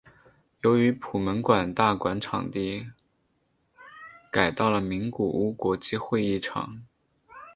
[0.63, 2.87] 由于普门馆大馆场地
[4.31, 6.81] 改到了名古屋国际会议场。